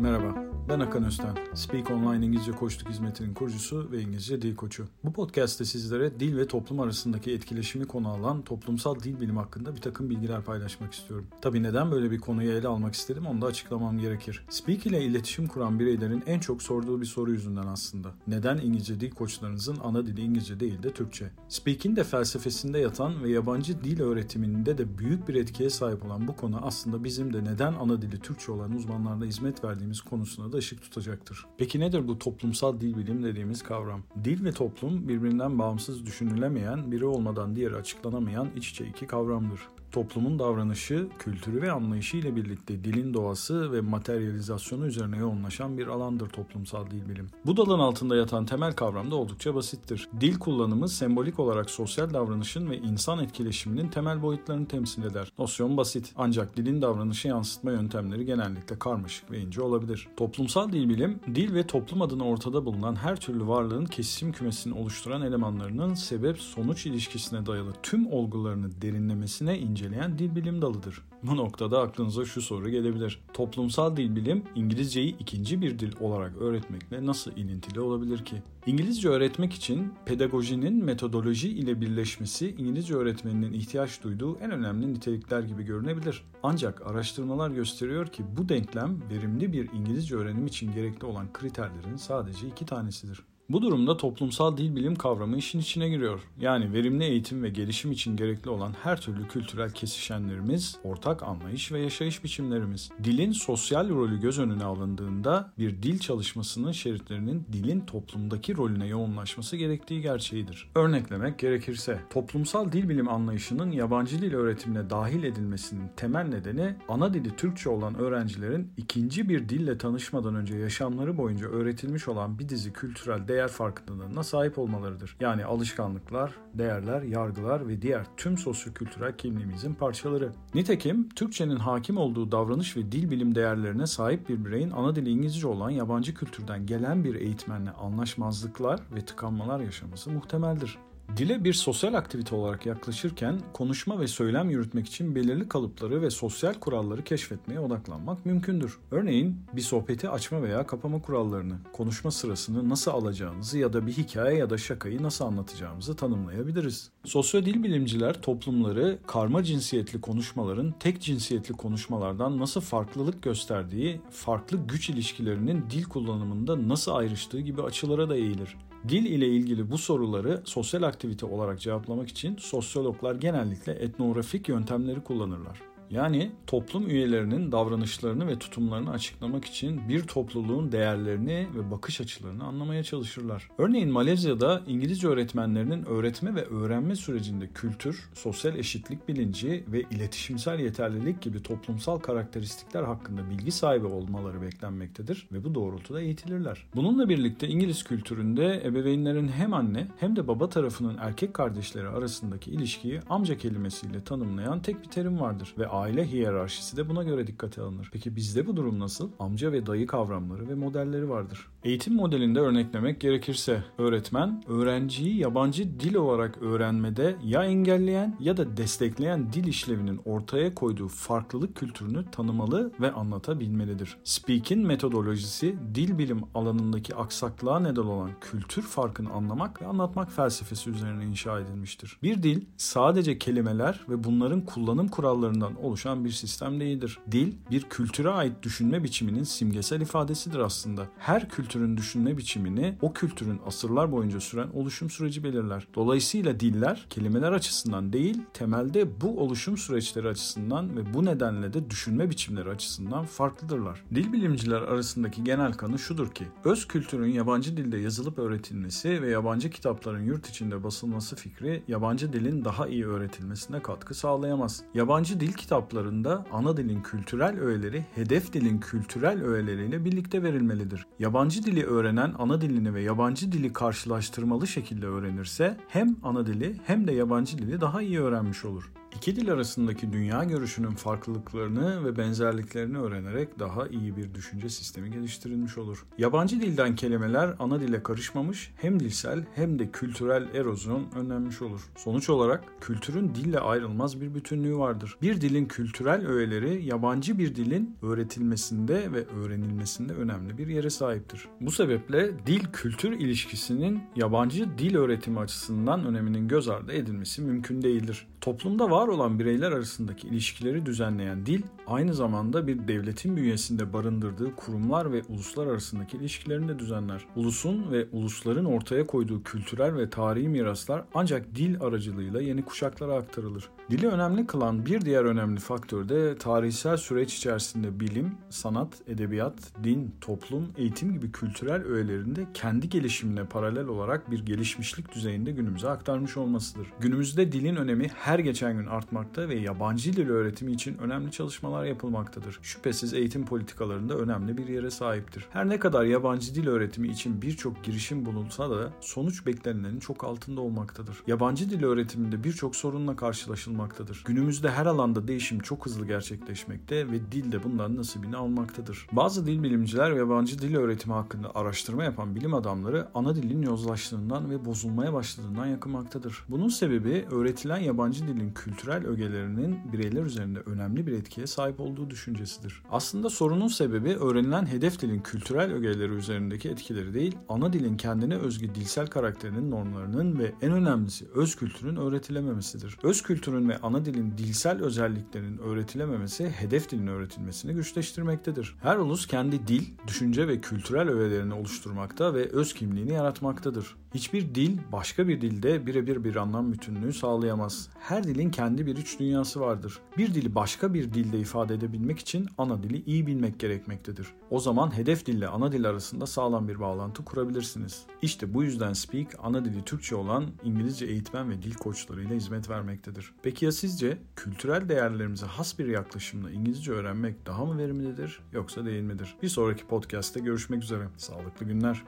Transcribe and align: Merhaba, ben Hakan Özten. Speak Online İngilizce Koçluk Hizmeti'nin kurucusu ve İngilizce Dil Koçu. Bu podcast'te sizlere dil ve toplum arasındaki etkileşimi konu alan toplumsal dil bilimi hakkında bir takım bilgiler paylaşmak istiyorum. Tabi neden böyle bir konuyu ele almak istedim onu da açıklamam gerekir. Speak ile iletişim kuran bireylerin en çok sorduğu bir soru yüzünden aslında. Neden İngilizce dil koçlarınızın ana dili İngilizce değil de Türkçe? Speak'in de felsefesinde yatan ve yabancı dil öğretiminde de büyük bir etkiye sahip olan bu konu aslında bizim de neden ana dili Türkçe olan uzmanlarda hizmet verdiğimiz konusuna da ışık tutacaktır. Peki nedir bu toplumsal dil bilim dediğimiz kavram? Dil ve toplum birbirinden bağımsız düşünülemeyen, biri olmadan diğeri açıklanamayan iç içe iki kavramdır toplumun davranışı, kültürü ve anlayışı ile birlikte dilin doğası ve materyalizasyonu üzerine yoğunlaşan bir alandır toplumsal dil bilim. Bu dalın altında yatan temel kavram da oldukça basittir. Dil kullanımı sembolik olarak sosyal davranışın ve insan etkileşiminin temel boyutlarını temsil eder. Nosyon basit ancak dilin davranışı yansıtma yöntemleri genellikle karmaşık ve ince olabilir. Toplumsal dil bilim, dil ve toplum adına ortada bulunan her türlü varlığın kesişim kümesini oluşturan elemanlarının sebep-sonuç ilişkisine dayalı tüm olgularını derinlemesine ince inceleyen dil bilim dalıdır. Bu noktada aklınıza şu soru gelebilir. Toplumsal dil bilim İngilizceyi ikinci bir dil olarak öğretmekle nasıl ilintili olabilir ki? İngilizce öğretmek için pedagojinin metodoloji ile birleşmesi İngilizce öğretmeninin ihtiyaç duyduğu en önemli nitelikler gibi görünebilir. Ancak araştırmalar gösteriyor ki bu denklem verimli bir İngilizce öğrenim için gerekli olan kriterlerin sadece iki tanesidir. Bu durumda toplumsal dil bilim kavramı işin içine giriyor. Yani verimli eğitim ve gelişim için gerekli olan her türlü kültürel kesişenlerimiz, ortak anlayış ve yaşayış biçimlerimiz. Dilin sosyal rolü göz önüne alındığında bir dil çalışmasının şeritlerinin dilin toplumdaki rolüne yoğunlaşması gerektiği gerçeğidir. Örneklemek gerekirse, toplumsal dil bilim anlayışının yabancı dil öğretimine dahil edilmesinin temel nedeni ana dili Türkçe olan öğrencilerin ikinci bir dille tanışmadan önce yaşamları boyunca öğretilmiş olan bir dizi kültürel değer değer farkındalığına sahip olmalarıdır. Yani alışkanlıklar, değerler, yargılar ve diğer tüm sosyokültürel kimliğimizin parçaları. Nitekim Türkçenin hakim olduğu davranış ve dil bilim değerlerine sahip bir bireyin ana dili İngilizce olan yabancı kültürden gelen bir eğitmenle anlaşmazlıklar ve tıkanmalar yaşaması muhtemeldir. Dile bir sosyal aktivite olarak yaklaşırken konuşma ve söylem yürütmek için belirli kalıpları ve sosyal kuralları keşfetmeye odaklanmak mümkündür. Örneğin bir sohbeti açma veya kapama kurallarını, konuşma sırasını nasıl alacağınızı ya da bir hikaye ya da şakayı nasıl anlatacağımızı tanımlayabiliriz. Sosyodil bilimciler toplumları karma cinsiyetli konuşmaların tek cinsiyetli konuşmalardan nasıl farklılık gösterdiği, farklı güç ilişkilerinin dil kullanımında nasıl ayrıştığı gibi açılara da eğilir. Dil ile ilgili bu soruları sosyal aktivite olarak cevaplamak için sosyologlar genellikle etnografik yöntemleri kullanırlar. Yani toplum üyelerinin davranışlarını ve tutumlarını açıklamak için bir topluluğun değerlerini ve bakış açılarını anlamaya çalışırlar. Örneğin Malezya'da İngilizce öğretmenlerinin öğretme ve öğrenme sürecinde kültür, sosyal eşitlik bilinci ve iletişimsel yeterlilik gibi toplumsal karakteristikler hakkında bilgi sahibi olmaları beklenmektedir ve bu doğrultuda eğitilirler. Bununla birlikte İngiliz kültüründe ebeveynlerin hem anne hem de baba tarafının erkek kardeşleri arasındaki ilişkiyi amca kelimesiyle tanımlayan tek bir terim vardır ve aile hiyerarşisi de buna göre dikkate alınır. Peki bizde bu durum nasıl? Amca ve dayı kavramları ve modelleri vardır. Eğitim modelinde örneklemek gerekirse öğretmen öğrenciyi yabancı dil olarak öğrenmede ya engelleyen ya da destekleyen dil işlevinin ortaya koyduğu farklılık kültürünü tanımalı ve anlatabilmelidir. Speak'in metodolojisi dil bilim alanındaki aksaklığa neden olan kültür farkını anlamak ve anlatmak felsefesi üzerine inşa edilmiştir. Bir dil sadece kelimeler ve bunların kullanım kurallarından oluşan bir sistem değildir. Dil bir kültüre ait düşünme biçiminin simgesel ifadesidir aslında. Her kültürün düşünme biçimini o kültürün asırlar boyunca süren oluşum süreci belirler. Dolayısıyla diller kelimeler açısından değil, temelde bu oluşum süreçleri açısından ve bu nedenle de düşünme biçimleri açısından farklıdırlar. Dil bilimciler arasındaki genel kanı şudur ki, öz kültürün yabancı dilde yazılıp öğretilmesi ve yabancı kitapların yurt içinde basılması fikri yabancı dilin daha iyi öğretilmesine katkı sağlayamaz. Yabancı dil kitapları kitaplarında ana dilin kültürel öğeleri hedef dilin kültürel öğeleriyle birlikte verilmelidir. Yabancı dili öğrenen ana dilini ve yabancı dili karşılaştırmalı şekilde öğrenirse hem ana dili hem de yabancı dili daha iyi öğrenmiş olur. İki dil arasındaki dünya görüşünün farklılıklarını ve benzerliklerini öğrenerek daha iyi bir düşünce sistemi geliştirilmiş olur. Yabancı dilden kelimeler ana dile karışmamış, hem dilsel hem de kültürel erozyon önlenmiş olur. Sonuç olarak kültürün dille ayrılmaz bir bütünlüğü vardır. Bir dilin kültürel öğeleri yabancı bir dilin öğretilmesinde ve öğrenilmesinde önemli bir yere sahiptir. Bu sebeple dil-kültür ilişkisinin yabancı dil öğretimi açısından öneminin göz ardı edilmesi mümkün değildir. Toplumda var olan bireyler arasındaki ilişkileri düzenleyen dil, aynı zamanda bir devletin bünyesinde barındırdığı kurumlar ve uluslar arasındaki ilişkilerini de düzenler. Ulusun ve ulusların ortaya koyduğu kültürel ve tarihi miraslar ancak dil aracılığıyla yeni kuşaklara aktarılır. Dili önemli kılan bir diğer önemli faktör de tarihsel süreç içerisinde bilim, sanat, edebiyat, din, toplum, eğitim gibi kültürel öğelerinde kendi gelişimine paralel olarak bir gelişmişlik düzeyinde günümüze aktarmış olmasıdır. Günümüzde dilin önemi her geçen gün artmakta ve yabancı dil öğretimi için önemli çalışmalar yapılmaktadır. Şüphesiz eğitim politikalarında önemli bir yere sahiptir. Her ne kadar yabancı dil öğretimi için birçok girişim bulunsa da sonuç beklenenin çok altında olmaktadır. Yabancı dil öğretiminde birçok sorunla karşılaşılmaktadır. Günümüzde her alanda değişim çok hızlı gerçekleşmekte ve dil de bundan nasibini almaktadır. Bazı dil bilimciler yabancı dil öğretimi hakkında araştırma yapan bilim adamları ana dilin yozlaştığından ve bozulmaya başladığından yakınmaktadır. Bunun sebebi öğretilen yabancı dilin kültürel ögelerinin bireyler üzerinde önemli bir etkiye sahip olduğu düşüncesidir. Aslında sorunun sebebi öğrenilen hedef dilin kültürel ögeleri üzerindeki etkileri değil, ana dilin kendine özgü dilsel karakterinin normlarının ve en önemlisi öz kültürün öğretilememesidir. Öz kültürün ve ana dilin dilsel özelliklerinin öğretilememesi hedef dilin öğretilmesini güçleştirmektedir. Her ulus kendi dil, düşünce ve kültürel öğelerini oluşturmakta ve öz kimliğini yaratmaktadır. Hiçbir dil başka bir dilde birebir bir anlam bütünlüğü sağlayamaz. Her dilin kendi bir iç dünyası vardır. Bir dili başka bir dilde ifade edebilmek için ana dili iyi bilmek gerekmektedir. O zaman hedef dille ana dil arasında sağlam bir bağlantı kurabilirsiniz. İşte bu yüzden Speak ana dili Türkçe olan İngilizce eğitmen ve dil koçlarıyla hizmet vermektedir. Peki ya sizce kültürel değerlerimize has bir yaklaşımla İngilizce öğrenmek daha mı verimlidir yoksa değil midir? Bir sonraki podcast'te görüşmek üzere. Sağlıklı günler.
Merhaba, 0.00 0.49
ben 0.70 0.80
Hakan 0.80 1.04
Özten. 1.04 1.36
Speak 1.54 1.90
Online 1.90 2.26
İngilizce 2.26 2.52
Koçluk 2.52 2.88
Hizmeti'nin 2.88 3.34
kurucusu 3.34 3.88
ve 3.92 4.00
İngilizce 4.00 4.42
Dil 4.42 4.56
Koçu. 4.56 4.86
Bu 5.04 5.12
podcast'te 5.12 5.64
sizlere 5.64 6.20
dil 6.20 6.36
ve 6.36 6.46
toplum 6.46 6.80
arasındaki 6.80 7.32
etkileşimi 7.32 7.84
konu 7.84 8.08
alan 8.08 8.42
toplumsal 8.42 9.00
dil 9.00 9.20
bilimi 9.20 9.38
hakkında 9.38 9.76
bir 9.76 9.80
takım 9.80 10.10
bilgiler 10.10 10.42
paylaşmak 10.42 10.92
istiyorum. 10.92 11.26
Tabi 11.40 11.62
neden 11.62 11.90
böyle 11.90 12.10
bir 12.10 12.18
konuyu 12.18 12.52
ele 12.52 12.68
almak 12.68 12.94
istedim 12.94 13.26
onu 13.26 13.42
da 13.42 13.46
açıklamam 13.46 13.98
gerekir. 13.98 14.44
Speak 14.50 14.86
ile 14.86 15.04
iletişim 15.04 15.46
kuran 15.46 15.78
bireylerin 15.78 16.22
en 16.26 16.40
çok 16.40 16.62
sorduğu 16.62 17.00
bir 17.00 17.06
soru 17.06 17.32
yüzünden 17.32 17.66
aslında. 17.66 18.14
Neden 18.26 18.58
İngilizce 18.58 19.00
dil 19.00 19.10
koçlarınızın 19.10 19.78
ana 19.82 20.06
dili 20.06 20.20
İngilizce 20.20 20.60
değil 20.60 20.82
de 20.82 20.90
Türkçe? 20.92 21.30
Speak'in 21.48 21.96
de 21.96 22.04
felsefesinde 22.04 22.78
yatan 22.78 23.22
ve 23.22 23.30
yabancı 23.30 23.84
dil 23.84 24.00
öğretiminde 24.00 24.78
de 24.78 24.98
büyük 24.98 25.28
bir 25.28 25.34
etkiye 25.34 25.70
sahip 25.70 26.04
olan 26.04 26.28
bu 26.28 26.36
konu 26.36 26.60
aslında 26.62 27.04
bizim 27.04 27.32
de 27.32 27.44
neden 27.44 27.72
ana 27.72 28.02
dili 28.02 28.20
Türkçe 28.20 28.52
olan 28.52 28.72
uzmanlarda 28.72 29.24
hizmet 29.24 29.64
verdiğimiz 29.64 30.00
konusuna 30.00 30.52
da 30.52 30.59
ışık 30.60 30.82
tutacaktır. 30.82 31.46
Peki 31.58 31.80
nedir 31.80 32.08
bu 32.08 32.18
toplumsal 32.18 32.80
dil 32.80 32.96
bilim 32.96 33.24
dediğimiz 33.24 33.62
kavram? 33.62 34.02
Dil 34.24 34.44
ve 34.44 34.52
toplum 34.52 35.08
birbirinden 35.08 35.58
bağımsız 35.58 36.06
düşünülemeyen, 36.06 36.92
biri 36.92 37.04
olmadan 37.04 37.56
diğeri 37.56 37.76
açıklanamayan 37.76 38.48
iç 38.56 38.70
içe 38.70 38.86
iki 38.86 39.06
kavramdır 39.06 39.60
toplumun 39.92 40.38
davranışı, 40.38 41.08
kültürü 41.18 41.62
ve 41.62 41.72
anlayışı 41.72 42.16
ile 42.16 42.36
birlikte 42.36 42.84
dilin 42.84 43.14
doğası 43.14 43.72
ve 43.72 43.80
materyalizasyonu 43.80 44.86
üzerine 44.86 45.18
yoğunlaşan 45.18 45.78
bir 45.78 45.86
alandır 45.86 46.28
toplumsal 46.28 46.90
dil 46.90 47.08
bilim. 47.08 47.28
Bu 47.46 47.56
dalın 47.56 47.78
altında 47.78 48.16
yatan 48.16 48.46
temel 48.46 48.72
kavram 48.72 49.10
da 49.10 49.16
oldukça 49.16 49.54
basittir. 49.54 50.08
Dil 50.20 50.38
kullanımı 50.38 50.88
sembolik 50.88 51.38
olarak 51.38 51.70
sosyal 51.70 52.14
davranışın 52.14 52.70
ve 52.70 52.78
insan 52.78 53.18
etkileşiminin 53.18 53.88
temel 53.88 54.22
boyutlarını 54.22 54.66
temsil 54.66 55.02
eder. 55.02 55.32
Nosyon 55.38 55.76
basit 55.76 56.12
ancak 56.16 56.56
dilin 56.56 56.82
davranışı 56.82 57.28
yansıtma 57.28 57.70
yöntemleri 57.70 58.24
genellikle 58.24 58.78
karmaşık 58.78 59.30
ve 59.30 59.38
ince 59.38 59.62
olabilir. 59.62 60.08
Toplumsal 60.16 60.72
dil 60.72 60.88
bilim, 60.88 61.20
dil 61.34 61.54
ve 61.54 61.66
toplum 61.66 62.02
adına 62.02 62.24
ortada 62.24 62.64
bulunan 62.64 62.94
her 62.94 63.16
türlü 63.16 63.46
varlığın 63.46 63.84
kesişim 63.84 64.32
kümesini 64.32 64.74
oluşturan 64.74 65.22
elemanlarının 65.22 65.94
sebep-sonuç 65.94 66.86
ilişkisine 66.86 67.46
dayalı 67.46 67.72
tüm 67.82 68.12
olgularını 68.12 68.82
derinlemesine 68.82 69.58
ince 69.58 69.79
inceleyen 69.80 70.18
dil 70.18 70.36
bilim 70.36 70.62
dalıdır. 70.62 71.02
Bu 71.22 71.36
noktada 71.36 71.80
aklınıza 71.80 72.24
şu 72.24 72.42
soru 72.42 72.68
gelebilir. 72.68 73.20
Toplumsal 73.32 73.96
dil 73.96 74.16
bilim 74.16 74.42
İngilizceyi 74.54 75.16
ikinci 75.18 75.62
bir 75.62 75.78
dil 75.78 75.92
olarak 76.00 76.36
öğretmekle 76.36 77.06
nasıl 77.06 77.32
ilintili 77.36 77.80
olabilir 77.80 78.24
ki? 78.24 78.42
İngilizce 78.66 79.08
öğretmek 79.08 79.52
için 79.52 79.92
pedagojinin 80.06 80.84
metodoloji 80.84 81.48
ile 81.48 81.80
birleşmesi 81.80 82.54
İngilizce 82.58 82.94
öğretmeninin 82.94 83.52
ihtiyaç 83.52 84.02
duyduğu 84.02 84.38
en 84.38 84.50
önemli 84.50 84.94
nitelikler 84.94 85.42
gibi 85.42 85.62
görünebilir. 85.62 86.22
Ancak 86.42 86.86
araştırmalar 86.86 87.50
gösteriyor 87.50 88.06
ki 88.06 88.24
bu 88.36 88.48
denklem 88.48 89.02
verimli 89.10 89.52
bir 89.52 89.72
İngilizce 89.72 90.16
öğrenim 90.16 90.46
için 90.46 90.72
gerekli 90.72 91.06
olan 91.06 91.32
kriterlerin 91.32 91.96
sadece 91.96 92.46
iki 92.46 92.66
tanesidir. 92.66 93.29
Bu 93.50 93.62
durumda 93.62 93.96
toplumsal 93.96 94.56
dil 94.56 94.76
bilim 94.76 94.94
kavramı 94.94 95.36
işin 95.36 95.58
içine 95.58 95.88
giriyor. 95.88 96.20
Yani 96.40 96.72
verimli 96.72 97.04
eğitim 97.04 97.42
ve 97.42 97.48
gelişim 97.48 97.92
için 97.92 98.16
gerekli 98.16 98.50
olan 98.50 98.74
her 98.82 99.00
türlü 99.00 99.28
kültürel 99.28 99.70
kesişenlerimiz, 99.70 100.78
ortak 100.84 101.22
anlayış 101.22 101.72
ve 101.72 101.80
yaşayış 101.80 102.24
biçimlerimiz. 102.24 102.90
Dilin 103.04 103.32
sosyal 103.32 103.88
rolü 103.88 104.20
göz 104.20 104.38
önüne 104.38 104.64
alındığında 104.64 105.52
bir 105.58 105.82
dil 105.82 105.98
çalışmasının 105.98 106.72
şeritlerinin 106.72 107.46
dilin 107.52 107.80
toplumdaki 107.80 108.56
rolüne 108.56 108.86
yoğunlaşması 108.86 109.56
gerektiği 109.56 110.02
gerçeğidir. 110.02 110.70
Örneklemek 110.74 111.38
gerekirse, 111.38 112.00
toplumsal 112.10 112.72
dil 112.72 112.88
bilim 112.88 113.08
anlayışının 113.08 113.70
yabancı 113.70 114.22
dil 114.22 114.34
öğretimine 114.34 114.90
dahil 114.90 115.22
edilmesinin 115.22 115.88
temel 115.96 116.24
nedeni 116.24 116.74
ana 116.88 117.14
dili 117.14 117.36
Türkçe 117.36 117.68
olan 117.68 117.94
öğrencilerin 117.94 118.72
ikinci 118.76 119.28
bir 119.28 119.48
dille 119.48 119.78
tanışmadan 119.78 120.34
önce 120.34 120.56
yaşamları 120.56 121.16
boyunca 121.16 121.46
öğretilmiş 121.46 122.08
olan 122.08 122.38
bir 122.38 122.48
dizi 122.48 122.72
kültürel 122.72 123.28
değer 123.28 123.39
değer 123.40 123.48
farkındalığına 123.48 124.22
sahip 124.22 124.58
olmalarıdır. 124.58 125.16
Yani 125.20 125.44
alışkanlıklar, 125.44 126.34
değerler, 126.54 127.02
yargılar 127.02 127.68
ve 127.68 127.82
diğer 127.82 128.06
tüm 128.16 128.38
sosyokültürel 128.38 129.16
kimliğimizin 129.16 129.74
parçaları. 129.74 130.32
Nitekim 130.54 131.08
Türkçenin 131.08 131.56
hakim 131.56 131.96
olduğu 131.96 132.32
davranış 132.32 132.76
ve 132.76 132.92
dil 132.92 133.10
bilim 133.10 133.34
değerlerine 133.34 133.86
sahip 133.86 134.28
bir 134.28 134.44
bireyin 134.44 134.70
ana 134.70 134.96
dili 134.96 135.10
İngilizce 135.10 135.46
olan 135.46 135.70
yabancı 135.70 136.14
kültürden 136.14 136.66
gelen 136.66 137.04
bir 137.04 137.14
eğitmenle 137.14 137.70
anlaşmazlıklar 137.70 138.80
ve 138.94 139.04
tıkanmalar 139.04 139.60
yaşaması 139.60 140.10
muhtemeldir. 140.10 140.78
Dile 141.16 141.44
bir 141.44 141.52
sosyal 141.52 141.94
aktivite 141.94 142.34
olarak 142.34 142.66
yaklaşırken 142.66 143.40
konuşma 143.52 144.00
ve 144.00 144.08
söylem 144.08 144.50
yürütmek 144.50 144.86
için 144.86 145.14
belirli 145.14 145.48
kalıpları 145.48 146.02
ve 146.02 146.10
sosyal 146.10 146.54
kuralları 146.54 147.04
keşfetmeye 147.04 147.60
odaklanmak 147.60 148.26
mümkündür. 148.26 148.78
Örneğin 148.90 149.36
bir 149.52 149.60
sohbeti 149.60 150.08
açma 150.08 150.42
veya 150.42 150.66
kapama 150.66 151.02
kurallarını, 151.02 151.54
konuşma 151.72 152.10
sırasını 152.10 152.68
nasıl 152.68 152.90
alacağınızı 152.90 153.58
ya 153.58 153.72
da 153.72 153.86
bir 153.86 153.92
hikaye 153.92 154.38
ya 154.38 154.50
da 154.50 154.58
şakayı 154.58 155.02
nasıl 155.02 155.24
anlatacağımızı 155.24 155.96
tanımlayabiliriz. 155.96 156.90
Sosyodil 157.04 157.62
bilimciler 157.62 158.22
toplumları 158.22 158.98
karma 159.06 159.44
cinsiyetli 159.44 160.00
konuşmaların 160.00 160.74
tek 160.80 161.00
cinsiyetli 161.00 161.54
konuşmalardan 161.54 162.38
nasıl 162.38 162.60
farklılık 162.60 163.22
gösterdiği, 163.22 164.00
farklı 164.10 164.58
güç 164.66 164.90
ilişkilerinin 164.90 165.64
dil 165.70 165.84
kullanımında 165.84 166.68
nasıl 166.68 166.92
ayrıştığı 166.92 167.40
gibi 167.40 167.62
açılara 167.62 168.08
da 168.08 168.16
eğilir. 168.16 168.56
Dil 168.88 169.04
ile 169.04 169.28
ilgili 169.28 169.70
bu 169.70 169.78
soruları 169.78 170.40
sosyal 170.44 170.82
aktivite 170.82 171.26
olarak 171.26 171.60
cevaplamak 171.60 172.08
için 172.08 172.36
sosyologlar 172.36 173.14
genellikle 173.14 173.72
etnografik 173.72 174.48
yöntemleri 174.48 175.00
kullanırlar. 175.00 175.69
Yani 175.90 176.30
toplum 176.46 176.90
üyelerinin 176.90 177.52
davranışlarını 177.52 178.26
ve 178.26 178.38
tutumlarını 178.38 178.90
açıklamak 178.90 179.44
için 179.44 179.88
bir 179.88 180.02
topluluğun 180.02 180.72
değerlerini 180.72 181.46
ve 181.56 181.70
bakış 181.70 182.00
açılarını 182.00 182.44
anlamaya 182.44 182.82
çalışırlar. 182.82 183.48
Örneğin 183.58 183.90
Malezya'da 183.90 184.62
İngilizce 184.66 185.08
öğretmenlerinin 185.08 185.84
öğretme 185.84 186.34
ve 186.34 186.44
öğrenme 186.44 186.96
sürecinde 186.96 187.48
kültür, 187.54 188.10
sosyal 188.14 188.56
eşitlik 188.56 189.08
bilinci 189.08 189.64
ve 189.68 189.82
iletişimsel 189.90 190.58
yeterlilik 190.60 191.20
gibi 191.22 191.42
toplumsal 191.42 191.98
karakteristikler 191.98 192.82
hakkında 192.82 193.30
bilgi 193.30 193.52
sahibi 193.52 193.86
olmaları 193.86 194.42
beklenmektedir 194.42 195.28
ve 195.32 195.44
bu 195.44 195.54
doğrultuda 195.54 196.00
eğitilirler. 196.00 196.66
Bununla 196.74 197.08
birlikte 197.08 197.48
İngiliz 197.48 197.84
kültüründe 197.84 198.62
ebeveynlerin 198.64 199.28
hem 199.28 199.54
anne 199.54 199.86
hem 200.00 200.16
de 200.16 200.28
baba 200.28 200.48
tarafının 200.48 200.96
erkek 201.00 201.34
kardeşleri 201.34 201.88
arasındaki 201.88 202.50
ilişkiyi 202.50 203.00
amca 203.08 203.38
kelimesiyle 203.38 204.04
tanımlayan 204.04 204.62
tek 204.62 204.82
bir 204.82 204.88
terim 204.88 205.20
vardır 205.20 205.54
ve 205.58 205.68
aile 205.80 206.06
hiyerarşisi 206.10 206.76
de 206.76 206.88
buna 206.88 207.02
göre 207.02 207.26
dikkate 207.26 207.62
alınır. 207.62 207.90
Peki 207.92 208.16
bizde 208.16 208.46
bu 208.46 208.56
durum 208.56 208.78
nasıl? 208.78 209.10
Amca 209.18 209.52
ve 209.52 209.66
dayı 209.66 209.86
kavramları 209.86 210.48
ve 210.48 210.54
modelleri 210.54 211.08
vardır. 211.08 211.46
Eğitim 211.64 211.94
modelinde 211.94 212.40
örneklemek 212.40 213.00
gerekirse 213.00 213.64
öğretmen 213.78 214.44
öğrenciyi 214.48 215.16
yabancı 215.16 215.80
dil 215.80 215.94
olarak 215.94 216.42
öğrenmede 216.42 217.16
ya 217.24 217.44
engelleyen 217.44 218.16
ya 218.20 218.36
da 218.36 218.56
destekleyen 218.56 219.32
dil 219.32 219.46
işlevinin 219.46 220.00
ortaya 220.04 220.54
koyduğu 220.54 220.88
farklılık 220.88 221.56
kültürünü 221.56 222.10
tanımalı 222.10 222.72
ve 222.80 222.92
anlatabilmelidir. 222.92 223.96
Speak'in 224.04 224.66
metodolojisi 224.66 225.56
dil 225.74 225.98
bilim 225.98 226.20
alanındaki 226.34 226.94
aksaklığa 226.94 227.60
neden 227.60 227.82
olan 227.82 228.10
kültür 228.20 228.62
farkını 228.62 229.10
anlamak 229.10 229.62
ve 229.62 229.66
anlatmak 229.66 230.12
felsefesi 230.12 230.70
üzerine 230.70 231.04
inşa 231.04 231.40
edilmiştir. 231.40 231.98
Bir 232.02 232.22
dil 232.22 232.44
sadece 232.56 233.18
kelimeler 233.18 233.80
ve 233.88 234.04
bunların 234.04 234.40
kullanım 234.40 234.88
kurallarından 234.88 235.54
oluşan 235.54 235.69
bir 236.04 236.10
sistem 236.10 236.60
değildir. 236.60 236.98
Dil 237.10 237.32
bir 237.50 237.62
kültüre 237.62 238.10
ait 238.10 238.42
düşünme 238.42 238.84
biçiminin 238.84 239.22
simgesel 239.22 239.80
ifadesidir 239.80 240.38
aslında. 240.38 240.86
Her 240.98 241.28
kültürün 241.28 241.76
düşünme 241.76 242.16
biçimini 242.16 242.78
o 242.82 242.92
kültürün 242.92 243.40
asırlar 243.46 243.92
boyunca 243.92 244.20
süren 244.20 244.48
oluşum 244.54 244.90
süreci 244.90 245.24
belirler. 245.24 245.66
Dolayısıyla 245.74 246.40
diller 246.40 246.86
kelimeler 246.90 247.32
açısından 247.32 247.92
değil, 247.92 248.22
temelde 248.32 249.00
bu 249.00 249.20
oluşum 249.20 249.56
süreçleri 249.56 250.08
açısından 250.08 250.76
ve 250.76 250.94
bu 250.94 251.04
nedenle 251.04 251.52
de 251.52 251.70
düşünme 251.70 252.10
biçimleri 252.10 252.50
açısından 252.50 253.04
farklıdırlar. 253.04 253.84
Dil 253.94 254.12
bilimciler 254.12 254.62
arasındaki 254.62 255.24
genel 255.24 255.52
kanı 255.52 255.78
şudur 255.78 256.10
ki, 256.10 256.24
öz 256.44 256.68
kültürün 256.68 257.12
yabancı 257.12 257.56
dilde 257.56 257.78
yazılıp 257.78 258.18
öğretilmesi 258.18 259.02
ve 259.02 259.10
yabancı 259.10 259.50
kitapların 259.50 260.02
yurt 260.02 260.28
içinde 260.28 260.64
basılması 260.64 261.16
fikri 261.16 261.62
yabancı 261.68 262.12
dilin 262.12 262.44
daha 262.44 262.68
iyi 262.68 262.86
öğretilmesine 262.86 263.62
katkı 263.62 263.94
sağlayamaz. 263.94 264.62
Yabancı 264.74 265.20
dil 265.20 265.32
kitapları 265.32 265.59
kitaplarında 265.60 266.24
ana 266.32 266.56
dilin 266.56 266.82
kültürel 266.82 267.40
öğeleri 267.40 267.84
hedef 267.94 268.32
dilin 268.32 268.58
kültürel 268.58 269.24
öğeleriyle 269.24 269.84
birlikte 269.84 270.22
verilmelidir. 270.22 270.86
Yabancı 270.98 271.44
dili 271.44 271.64
öğrenen 271.64 272.14
ana 272.18 272.40
dilini 272.40 272.74
ve 272.74 272.82
yabancı 272.82 273.32
dili 273.32 273.52
karşılaştırmalı 273.52 274.46
şekilde 274.46 274.86
öğrenirse 274.86 275.56
hem 275.68 275.96
ana 276.02 276.26
dili 276.26 276.56
hem 276.66 276.86
de 276.86 276.92
yabancı 276.92 277.38
dili 277.38 277.60
daha 277.60 277.82
iyi 277.82 278.00
öğrenmiş 278.00 278.44
olur. 278.44 278.70
İki 278.96 279.16
dil 279.16 279.32
arasındaki 279.32 279.92
dünya 279.92 280.24
görüşünün 280.24 280.70
farklılıklarını 280.70 281.84
ve 281.84 281.96
benzerliklerini 281.96 282.78
öğrenerek 282.78 283.38
daha 283.38 283.66
iyi 283.66 283.96
bir 283.96 284.14
düşünce 284.14 284.48
sistemi 284.48 284.90
geliştirilmiş 284.90 285.58
olur. 285.58 285.86
Yabancı 285.98 286.40
dilden 286.40 286.76
kelimeler 286.76 287.34
ana 287.38 287.60
dile 287.60 287.82
karışmamış, 287.82 288.52
hem 288.56 288.80
dilsel 288.80 289.24
hem 289.34 289.58
de 289.58 289.70
kültürel 289.70 290.34
erozyon 290.34 290.86
önlenmiş 290.94 291.42
olur. 291.42 291.60
Sonuç 291.76 292.10
olarak 292.10 292.44
kültürün 292.60 293.14
dille 293.14 293.40
ayrılmaz 293.40 294.00
bir 294.00 294.14
bütünlüğü 294.14 294.56
vardır. 294.56 294.96
Bir 295.02 295.20
dilin 295.20 295.46
kültürel 295.46 296.06
öğeleri 296.06 296.64
yabancı 296.64 297.18
bir 297.18 297.34
dilin 297.34 297.76
öğretilmesinde 297.82 298.92
ve 298.92 299.04
öğrenilmesinde 299.06 299.92
önemli 299.92 300.38
bir 300.38 300.46
yere 300.46 300.70
sahiptir. 300.70 301.28
Bu 301.40 301.50
sebeple 301.50 302.26
dil-kültür 302.26 302.92
ilişkisinin 302.92 303.80
yabancı 303.96 304.58
dil 304.58 304.76
öğretimi 304.76 305.18
açısından 305.18 305.86
öneminin 305.86 306.28
göz 306.28 306.48
ardı 306.48 306.72
edilmesi 306.72 307.22
mümkün 307.22 307.62
değildir. 307.62 308.06
Toplumda 308.20 308.70
var 308.70 308.79
olan 308.88 309.18
bireyler 309.18 309.52
arasındaki 309.52 310.08
ilişkileri 310.08 310.66
düzenleyen 310.66 311.26
dil, 311.26 311.42
aynı 311.66 311.94
zamanda 311.94 312.46
bir 312.46 312.68
devletin 312.68 313.16
bünyesinde 313.16 313.72
barındırdığı 313.72 314.36
kurumlar 314.36 314.92
ve 314.92 315.02
uluslar 315.08 315.46
arasındaki 315.46 315.96
ilişkilerini 315.96 316.48
de 316.48 316.58
düzenler. 316.58 317.04
Ulusun 317.16 317.72
ve 317.72 317.86
ulusların 317.92 318.44
ortaya 318.44 318.86
koyduğu 318.86 319.22
kültürel 319.22 319.76
ve 319.76 319.90
tarihi 319.90 320.28
miraslar 320.28 320.84
ancak 320.94 321.34
dil 321.34 321.60
aracılığıyla 321.60 322.20
yeni 322.20 322.44
kuşaklara 322.44 322.94
aktarılır. 322.94 323.48
Dili 323.70 323.88
önemli 323.88 324.26
kılan 324.26 324.66
bir 324.66 324.80
diğer 324.80 325.04
önemli 325.04 325.40
faktör 325.40 325.88
de 325.88 326.18
tarihsel 326.18 326.76
süreç 326.76 327.16
içerisinde 327.16 327.80
bilim, 327.80 328.14
sanat, 328.30 328.68
edebiyat, 328.86 329.34
din, 329.64 329.94
toplum, 330.00 330.48
eğitim 330.56 330.92
gibi 330.92 331.12
kültürel 331.12 331.64
öğelerinde 331.64 332.26
kendi 332.34 332.68
gelişimine 332.68 333.24
paralel 333.24 333.66
olarak 333.66 334.10
bir 334.10 334.26
gelişmişlik 334.26 334.94
düzeyinde 334.94 335.30
günümüze 335.30 335.68
aktarmış 335.68 336.16
olmasıdır. 336.16 336.66
Günümüzde 336.80 337.32
dilin 337.32 337.56
önemi 337.56 337.88
her 337.88 338.18
geçen 338.18 338.56
gün 338.56 338.66
artmakta 338.70 339.28
ve 339.28 339.34
yabancı 339.34 339.96
dil 339.96 340.08
öğretimi 340.08 340.52
için 340.52 340.78
önemli 340.78 341.10
çalışmalar 341.10 341.64
yapılmaktadır. 341.64 342.38
Şüphesiz 342.42 342.94
eğitim 342.94 343.26
politikalarında 343.26 343.94
önemli 343.94 344.36
bir 344.36 344.48
yere 344.48 344.70
sahiptir. 344.70 345.26
Her 345.32 345.48
ne 345.48 345.58
kadar 345.58 345.84
yabancı 345.84 346.34
dil 346.34 346.46
öğretimi 346.46 346.88
için 346.88 347.22
birçok 347.22 347.64
girişim 347.64 348.06
bulunsa 348.06 348.50
da 348.50 348.72
sonuç 348.80 349.26
beklenenin 349.26 349.80
çok 349.80 350.04
altında 350.04 350.40
olmaktadır. 350.40 351.02
Yabancı 351.06 351.50
dil 351.50 351.64
öğretiminde 351.64 352.24
birçok 352.24 352.56
sorunla 352.56 352.96
karşılaşılmaktadır. 352.96 354.04
Günümüzde 354.06 354.50
her 354.50 354.66
alanda 354.66 355.08
değişim 355.08 355.38
çok 355.38 355.66
hızlı 355.66 355.86
gerçekleşmekte 355.86 356.90
ve 356.90 357.12
dil 357.12 357.32
de 357.32 357.44
bundan 357.44 357.76
nasibini 357.76 358.16
almaktadır. 358.16 358.86
Bazı 358.92 359.26
dil 359.26 359.42
bilimciler 359.42 359.90
yabancı 359.90 360.38
dil 360.38 360.56
öğretimi 360.56 360.94
hakkında 360.94 361.34
araştırma 361.34 361.84
yapan 361.84 362.14
bilim 362.14 362.34
adamları 362.34 362.88
ana 362.94 363.16
dilin 363.16 363.42
yozlaştığından 363.42 364.30
ve 364.30 364.44
bozulmaya 364.44 364.92
başladığından 364.92 365.46
yakınmaktadır. 365.46 366.24
Bunun 366.28 366.48
sebebi 366.48 367.06
öğretilen 367.10 367.58
yabancı 367.58 368.08
dilin 368.08 368.30
kültürel 368.60 368.86
ögelerinin 368.86 369.72
bireyler 369.72 370.02
üzerinde 370.02 370.40
önemli 370.40 370.86
bir 370.86 370.92
etkiye 370.92 371.26
sahip 371.26 371.60
olduğu 371.60 371.90
düşüncesidir. 371.90 372.62
Aslında 372.70 373.10
sorunun 373.10 373.48
sebebi 373.48 373.96
öğrenilen 373.96 374.46
hedef 374.46 374.80
dilin 374.80 375.00
kültürel 375.00 375.52
ögeleri 375.52 375.92
üzerindeki 375.92 376.48
etkileri 376.48 376.94
değil, 376.94 377.16
ana 377.28 377.52
dilin 377.52 377.76
kendine 377.76 378.16
özgü 378.16 378.54
dilsel 378.54 378.86
karakterinin 378.86 379.50
normlarının 379.50 380.18
ve 380.18 380.32
en 380.42 380.52
önemlisi 380.52 381.06
öz 381.14 381.36
kültürün 381.36 381.76
öğretilememesidir. 381.76 382.78
Öz 382.82 383.02
kültürün 383.02 383.48
ve 383.48 383.58
ana 383.58 383.84
dilin 383.84 384.18
dilsel 384.18 384.62
özelliklerinin 384.62 385.38
öğretilememesi 385.38 386.30
hedef 386.30 386.70
dilin 386.70 386.86
öğretilmesini 386.86 387.52
güçleştirmektedir. 387.54 388.54
Her 388.62 388.76
ulus 388.76 389.06
kendi 389.06 389.48
dil, 389.48 389.62
düşünce 389.86 390.28
ve 390.28 390.40
kültürel 390.40 390.88
öğelerini 390.88 391.34
oluşturmakta 391.34 392.14
ve 392.14 392.28
öz 392.28 392.54
kimliğini 392.54 392.92
yaratmaktadır. 392.92 393.76
Hiçbir 393.94 394.34
dil 394.34 394.58
başka 394.72 395.08
bir 395.08 395.20
dilde 395.20 395.66
birebir 395.66 396.04
bir 396.04 396.16
anlam 396.16 396.52
bütünlüğü 396.52 396.92
sağlayamaz. 396.92 397.68
Her 397.80 398.04
dilin 398.04 398.30
kendi 398.30 398.49
bir 398.58 398.76
iç 398.76 399.00
dünyası 399.00 399.40
vardır. 399.40 399.78
Bir 399.98 400.14
dili 400.14 400.34
başka 400.34 400.74
bir 400.74 400.94
dilde 400.94 401.18
ifade 401.18 401.54
edebilmek 401.54 401.98
için 401.98 402.28
ana 402.38 402.62
dili 402.62 402.82
iyi 402.84 403.06
bilmek 403.06 403.40
gerekmektedir. 403.40 404.06
O 404.30 404.40
zaman 404.40 404.76
hedef 404.76 405.06
dille 405.06 405.28
ana 405.28 405.52
dil 405.52 405.68
arasında 405.68 406.06
sağlam 406.06 406.48
bir 406.48 406.60
bağlantı 406.60 407.04
kurabilirsiniz. 407.04 407.82
İşte 408.02 408.34
bu 408.34 408.42
yüzden 408.42 408.72
Speak 408.72 409.06
ana 409.22 409.44
dili 409.44 409.64
Türkçe 409.64 409.96
olan 409.96 410.26
İngilizce 410.44 410.86
eğitmen 410.86 411.30
ve 411.30 411.42
dil 411.42 411.54
koçlarıyla 411.54 412.16
hizmet 412.16 412.50
vermektedir. 412.50 413.12
Peki 413.22 413.44
ya 413.44 413.52
sizce 413.52 413.98
kültürel 414.16 414.68
değerlerimize 414.68 415.26
has 415.26 415.58
bir 415.58 415.66
yaklaşımla 415.66 416.30
İngilizce 416.30 416.72
öğrenmek 416.72 417.26
daha 417.26 417.44
mı 417.44 417.58
verimlidir 417.58 418.20
yoksa 418.32 418.64
değil 418.64 418.82
midir? 418.82 419.14
Bir 419.22 419.28
sonraki 419.28 419.66
podcast'te 419.66 420.20
görüşmek 420.20 420.62
üzere. 420.62 420.88
Sağlıklı 420.96 421.46
günler. 421.46 421.82